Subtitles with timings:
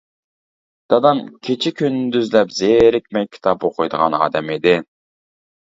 [0.93, 1.19] دادام
[1.49, 4.77] كېچە-كۈندۈزلەپ زېرىكمەي كىتاب ئوقۇيدىغان ئادەم ئىدى.